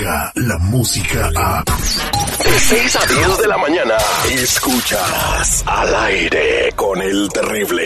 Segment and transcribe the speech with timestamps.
[0.00, 1.62] la música a...
[1.62, 3.94] De 6 a 10 de la mañana,
[4.30, 7.82] escuchas al aire con el terrible.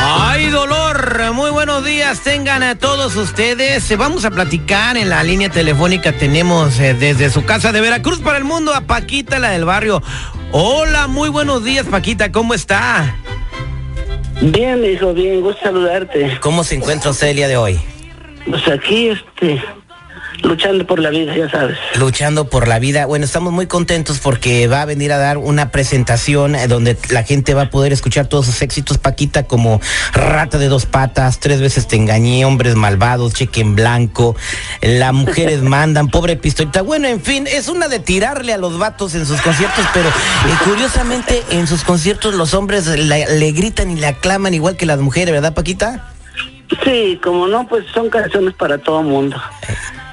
[0.00, 1.32] ¡Ay, dolor!
[1.32, 3.96] Muy buenos días, tengan a todos ustedes.
[3.98, 6.12] Vamos a platicar en la línea telefónica.
[6.12, 10.02] Tenemos eh, desde su casa de Veracruz para el mundo a Paquita, la del barrio.
[10.52, 13.16] Hola, muy buenos días, Paquita, ¿cómo está?
[14.40, 16.38] Bien, hijo, bien, gusto saludarte.
[16.40, 17.80] ¿Cómo se encuentra usted el día de hoy?
[18.46, 19.62] Pues aquí, este,
[20.42, 21.76] luchando por la vida, ya sabes.
[21.98, 23.04] Luchando por la vida.
[23.06, 27.22] Bueno, estamos muy contentos porque va a venir a dar una presentación eh, donde la
[27.22, 29.80] gente va a poder escuchar todos sus éxitos, Paquita, como
[30.12, 34.34] Rata de dos patas, Tres veces te engañé, Hombres malvados, Cheque en blanco,
[34.80, 36.82] Las mujeres mandan, Pobre pistolita.
[36.82, 40.12] Bueno, en fin, es una de tirarle a los vatos en sus conciertos, pero eh,
[40.64, 44.98] curiosamente en sus conciertos los hombres la- le gritan y le aclaman igual que las
[44.98, 46.06] mujeres, ¿verdad, Paquita?
[46.84, 49.40] Sí, como no, pues son canciones para todo mundo.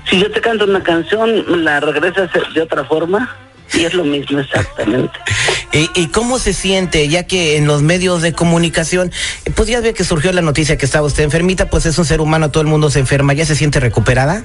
[0.09, 3.35] Si yo te canto una canción, la regresas de otra forma
[3.73, 5.17] y es lo mismo exactamente.
[5.73, 9.11] ¿Y, y cómo se siente, ya que en los medios de comunicación,
[9.55, 12.21] pues ya ve que surgió la noticia que estaba usted enfermita, pues es un ser
[12.21, 14.43] humano, todo el mundo se enferma, ¿ya se siente recuperada?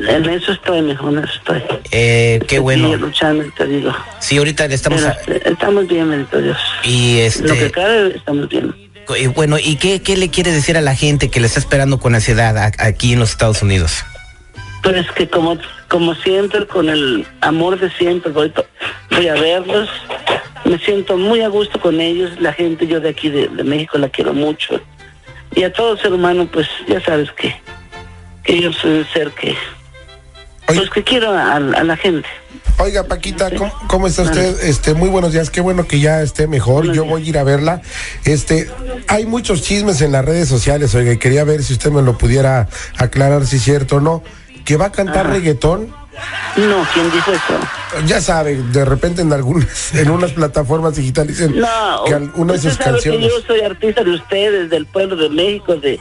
[0.00, 1.62] En eso estoy, mijo, en eso estoy.
[1.92, 2.96] Eh, qué Estoy bueno.
[2.96, 3.94] luchando, te digo.
[4.18, 5.00] Sí, ahorita estamos...
[5.00, 6.58] Pero, a- este, estamos bien, bendito Dios.
[6.82, 7.70] y Lo que este...
[7.70, 8.74] cabe, estamos bien.
[9.18, 11.98] Y bueno, ¿y qué, qué le quiere decir a la gente que le está esperando
[11.98, 14.04] con ansiedad aquí en los Estados Unidos?
[14.82, 15.58] Pues que como,
[15.88, 18.52] como siempre, con el amor de siempre, voy,
[19.10, 19.88] voy a verlos.
[20.64, 22.40] Me siento muy a gusto con ellos.
[22.40, 24.80] La gente, yo de aquí de, México, la quiero mucho.
[25.54, 27.54] Y a todo ser humano, pues ya sabes que,
[28.42, 29.54] que yo soy ser que.
[30.66, 32.28] Pues que quiero a, a la gente.
[32.78, 34.64] Oiga, Paquita, ¿cómo, cómo está usted?
[34.64, 36.86] Este, muy buenos días, qué bueno que ya esté mejor.
[36.86, 37.12] Buenos Yo días.
[37.12, 37.82] voy a ir a verla.
[38.24, 38.70] Este,
[39.08, 42.16] hay muchos chismes en las redes sociales, oiga, y quería ver si usted me lo
[42.16, 44.22] pudiera aclarar si es cierto o no.
[44.64, 45.34] Que va a cantar Ajá.
[45.34, 45.88] reggaetón.
[46.56, 48.04] No, ¿quién dijo eso?
[48.06, 52.58] Ya sabe, de repente en algunas, en unas plataformas digitales dicen No, que alguna de
[52.60, 53.30] sus sabe que canciones.
[53.30, 55.98] yo soy artista de ustedes, del pueblo de México, de,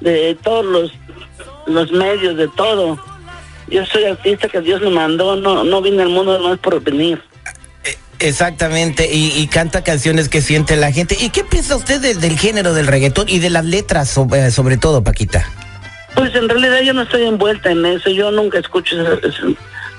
[0.00, 0.92] de todos los,
[1.66, 2.98] los medios, de todo.
[3.68, 7.20] Yo soy artista que Dios me mandó, no, no vine al mundo nomás por venir.
[8.20, 11.16] Exactamente, y, y canta canciones que siente la gente.
[11.20, 14.76] ¿Y qué piensa usted del- del género del reggaetón y de las letras sobre, sobre
[14.76, 15.46] todo, Paquita?
[16.14, 19.42] Pues en realidad yo no estoy envuelta en eso, yo nunca escucho esa, esa,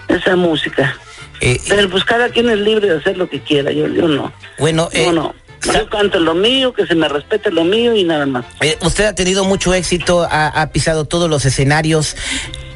[0.08, 0.98] esa música.
[1.42, 4.32] Eh, Pero pues cada quien es libre de hacer lo que quiera, yo, yo no.
[4.58, 5.36] bueno, eh, No, no.
[5.74, 8.46] Yo canto lo mío, que se me respete lo mío y nada más.
[8.62, 12.16] Eh, usted ha tenido mucho éxito, ha, ha pisado todos los escenarios,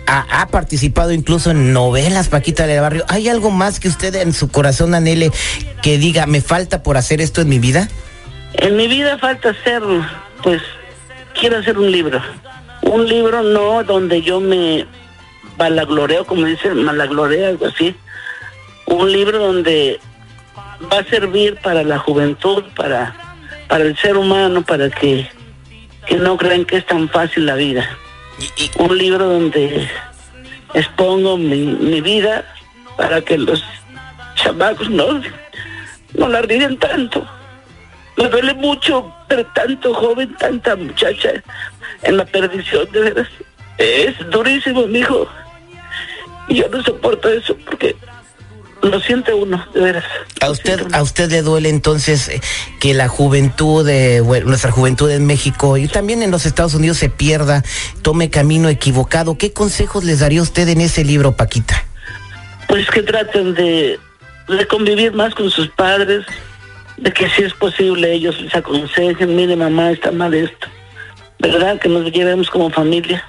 [0.10, 3.06] ha, participado incluso en novelas, Paquita del Barrio.
[3.08, 5.32] ¿Hay algo más que usted en su corazón anhele
[5.84, 7.88] que diga, me falta por hacer esto en mi vida?
[8.54, 9.84] En mi vida falta hacer,
[10.42, 10.62] pues,
[11.40, 12.22] quiero hacer un libro.
[12.82, 14.88] Un libro no donde yo me
[15.58, 17.96] malagloreo, como dicen, malagloreo, algo así.
[18.86, 20.00] Un libro donde
[20.92, 23.16] va a servir para la juventud, para,
[23.68, 25.30] para el ser humano, para que,
[26.08, 27.88] que no crean que es tan fácil la vida.
[28.78, 29.90] Un libro donde
[30.74, 32.46] expongo mi, mi vida
[32.98, 33.64] para que los
[34.36, 35.22] chamacos no,
[36.14, 37.26] no la ríen tanto.
[38.18, 41.32] Me duele mucho ver tanto joven, tanta muchacha
[42.04, 43.28] en la perdición, de veras.
[43.78, 45.28] Es durísimo, mijo.
[46.50, 47.96] Y yo no soporto eso porque
[48.82, 50.06] lo siente uno, de veras.
[50.42, 50.88] ¿A usted.
[50.94, 52.42] ¿A usted le duele entonces eh,
[52.80, 56.98] que la juventud, de, bueno, nuestra juventud en México y también en los Estados Unidos
[56.98, 57.64] se pierda,
[58.02, 59.38] tome camino equivocado?
[59.38, 61.86] ¿Qué consejos les daría usted en ese libro, Paquita?
[62.68, 64.00] Pues que traten de,
[64.48, 66.26] de convivir más con sus padres,
[66.98, 70.68] de que si es posible ellos les aconsejen, mire mamá, está mal esto,
[71.40, 71.80] ¿verdad?
[71.80, 73.24] Que nos llevemos como familia.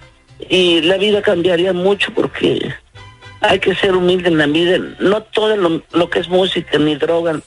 [0.49, 2.73] Y la vida cambiaría mucho porque
[3.41, 4.79] hay que ser humilde en la vida.
[5.01, 7.41] No todo lo, que es música, ni droga,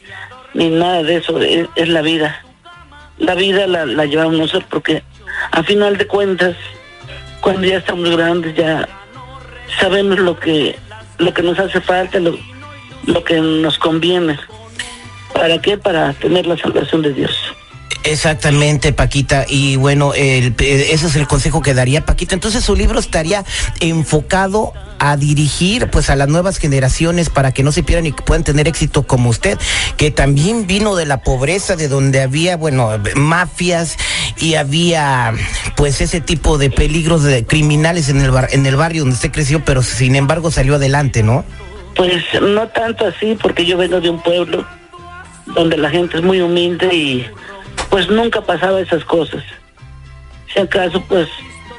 [0.53, 2.43] ni nada de eso, es, es la vida.
[3.17, 5.03] La vida la, la llevamos nosotros porque
[5.51, 6.55] a final de cuentas,
[7.41, 8.87] cuando ya estamos grandes, ya
[9.79, 10.77] sabemos lo que
[11.19, 12.37] lo que nos hace falta, lo,
[13.05, 14.37] lo que nos conviene.
[15.33, 15.77] ¿Para qué?
[15.77, 17.31] Para tener la salvación de Dios.
[18.03, 19.45] Exactamente, Paquita.
[19.47, 22.35] Y bueno, el- eh, ese es el consejo que daría Paquita.
[22.35, 23.45] Entonces su libro estaría
[23.79, 28.23] enfocado a dirigir pues a las nuevas generaciones para que no se pierdan y que
[28.23, 29.59] puedan tener éxito como usted,
[29.97, 33.97] que también vino de la pobreza, de donde había, bueno, mafias
[34.37, 35.33] y había
[35.75, 39.31] pues ese tipo de peligros de criminales en el bar, en el barrio donde usted
[39.33, 41.43] creció, pero sin embargo salió adelante, ¿no?
[41.95, 44.65] Pues no tanto así, porque yo vengo de un pueblo
[45.47, 47.27] donde la gente es muy humilde y
[47.89, 49.43] pues nunca pasaba esas cosas.
[50.53, 51.27] Si acaso, pues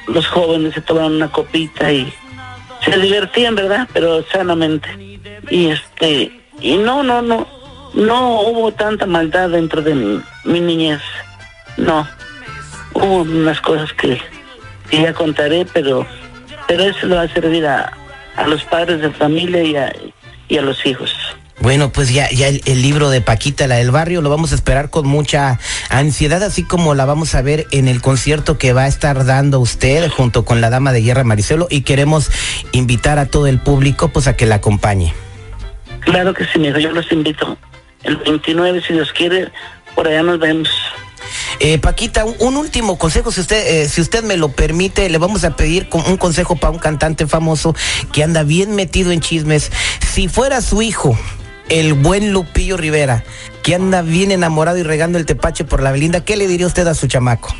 [0.08, 2.12] los jóvenes se tomaban una copita y
[2.94, 3.88] se divertían, ¿verdad?
[3.92, 4.88] Pero sanamente.
[5.50, 7.46] Y este, y no, no, no,
[7.94, 11.00] no hubo tanta maldad dentro de mi, mi niñez.
[11.76, 12.06] No.
[12.94, 14.20] Hubo unas cosas que,
[14.90, 16.06] que ya contaré, pero,
[16.68, 17.92] pero eso le va a servir a,
[18.36, 19.92] a los padres de familia y a,
[20.48, 21.12] y a los hijos.
[21.64, 24.54] Bueno, pues ya, ya el, el libro de Paquita, la del barrio, lo vamos a
[24.54, 25.58] esperar con mucha
[25.88, 29.60] ansiedad, así como la vamos a ver en el concierto que va a estar dando
[29.60, 32.30] usted junto con la dama de guerra Maricelo y queremos
[32.72, 35.14] invitar a todo el público pues a que la acompañe.
[36.00, 37.56] Claro que sí, mijo, yo los invito.
[38.02, 39.50] El 29, si Dios quiere,
[39.94, 40.68] por allá nos vemos.
[41.60, 45.16] Eh, Paquita, un, un último consejo, si usted, eh, si usted me lo permite, le
[45.16, 47.74] vamos a pedir con- un consejo para un cantante famoso
[48.12, 49.72] que anda bien metido en chismes.
[50.12, 51.18] Si fuera su hijo,
[51.68, 53.24] el buen Lupillo Rivera,
[53.62, 56.86] que anda bien enamorado y regando el tepache por la Belinda, ¿qué le diría usted
[56.86, 57.54] a su chamaco?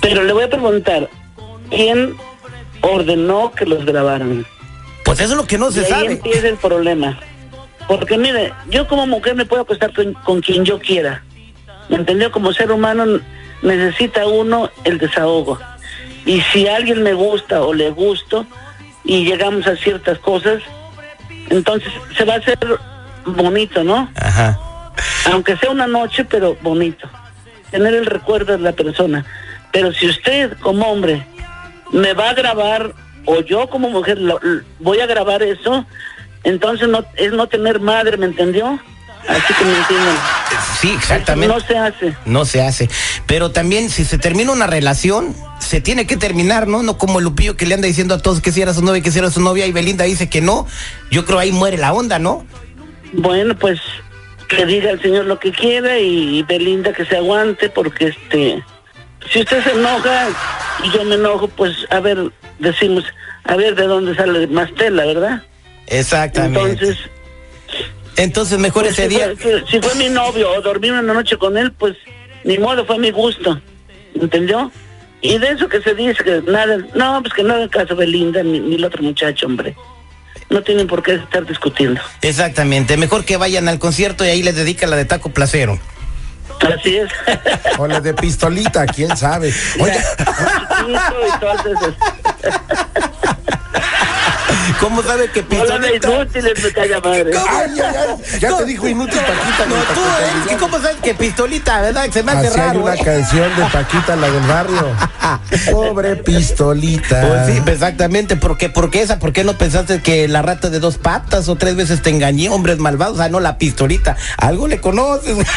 [0.00, 1.08] Pero le voy a preguntar,
[1.70, 2.14] ¿quién
[2.82, 4.46] ordenó que los grabaran?
[5.04, 6.12] Pues eso es lo que no Y se ahí sabe.
[6.12, 7.18] empieza el problema.
[7.88, 11.22] Porque mire, yo como mujer me puedo acostar con, con quien yo quiera.
[11.88, 12.30] ¿Me entendió?
[12.32, 13.04] Como ser humano
[13.62, 15.58] necesita uno el desahogo.
[16.24, 18.46] Y si a alguien me gusta o le gusto
[19.04, 20.62] y llegamos a ciertas cosas,
[21.50, 22.58] entonces se va a hacer
[23.26, 24.10] bonito, ¿no?
[24.16, 24.58] Ajá.
[25.32, 27.08] aunque sea una noche, pero bonito.
[27.70, 29.24] Tener el recuerdo de la persona.
[29.72, 31.26] Pero si usted como hombre
[31.90, 32.92] me va a grabar
[33.26, 34.40] o yo como mujer lo-
[34.78, 35.84] voy a grabar eso,
[36.44, 38.78] entonces no es no tener madre, ¿me entendió?
[39.26, 40.14] Así que me entienden.
[40.80, 41.52] Sí, exactamente.
[41.54, 42.14] No se hace.
[42.26, 42.90] No se hace.
[43.26, 46.82] Pero también, si se termina una relación, se tiene que terminar, ¿no?
[46.82, 49.00] No como el Lupillo que le anda diciendo a todos que si era su novia,
[49.02, 50.66] que si era su novia, y Belinda dice que no.
[51.10, 52.44] Yo creo ahí muere la onda, ¿no?
[53.16, 53.80] Bueno, pues
[54.48, 58.62] que diga el señor lo que quiera y, Belinda que se aguante porque este
[59.32, 60.28] si usted se enoja
[60.84, 63.04] y yo me enojo, pues a ver, decimos,
[63.44, 65.42] a ver de dónde sale más tela, ¿verdad?
[65.86, 66.70] Exactamente.
[66.84, 66.98] Entonces,
[68.16, 69.32] Entonces, mejor pues, ese si, día.
[69.38, 71.96] fue, si- si fue mi novio o dormir una noche con él, pues
[72.44, 73.58] ni modo, fue mi gusto.
[74.14, 74.70] ¿Entendió?
[75.22, 78.42] Y de eso que se dice que nada, no, pues que no haga caso Belinda
[78.42, 79.74] ni, ni el otro muchacho, hombre.
[80.54, 82.00] No tienen por qué estar discutiendo.
[82.22, 82.96] Exactamente.
[82.96, 85.80] Mejor que vayan al concierto y ahí les dedica la de Taco Placero.
[86.60, 87.10] Así es.
[87.78, 89.52] O la de pistolita, quién sabe.
[89.80, 89.98] Oye,
[94.84, 96.08] ¿Cómo sabe que Hola, de pistolita?
[96.12, 97.32] inútiles, me calla madre.
[97.34, 99.66] ay, ay, ay, ya te dijo inútil Paquita.
[99.66, 102.10] No, tú, Paquita, es que ¿cómo sabes que pistolita, verdad?
[102.12, 102.80] Se me hace Así hay raro.
[102.82, 103.00] una ¿eh?
[103.02, 104.86] canción de Paquita, la del barrio.
[105.72, 107.22] Pobre pistolita.
[107.26, 110.98] Pues sí, exactamente, porque, porque esa, ¿por qué no pensaste que la rata de dos
[110.98, 113.14] patas o tres veces te engañé, hombres malvados?
[113.14, 115.34] O sea, no la pistolita, algo le conoces.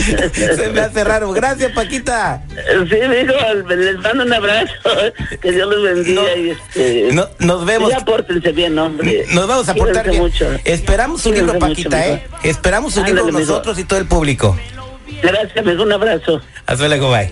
[0.32, 1.32] Se me hace raro.
[1.32, 2.42] Gracias, Paquita.
[2.48, 3.34] Sí, digo,
[3.68, 4.72] les mando un abrazo.
[5.40, 7.08] Que Dios los bendiga No, y este.
[7.12, 7.92] no, nos vemos.
[8.04, 9.26] Pórtense bien, hombre.
[9.32, 10.10] Nos vamos a portar Cuídense
[10.44, 10.50] bien.
[10.54, 10.60] mucho.
[10.64, 12.06] Esperamos su libro, Paquita.
[12.08, 12.26] ¿eh?
[12.42, 14.56] Esperamos su Ándale, libro nosotros y todo el público.
[15.22, 15.82] Gracias, amigo.
[15.82, 16.40] Un abrazo.
[16.66, 17.30] Hasta luego, bye.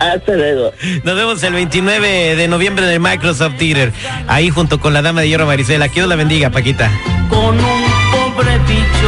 [0.00, 0.72] Hasta luego.
[1.02, 3.92] Nos vemos el 29 de noviembre en el Microsoft Theater.
[4.28, 5.88] Ahí junto con la dama de hierro Maricela.
[5.88, 6.90] Que Dios la bendiga, Paquita.
[7.28, 9.07] con un pobre bicho.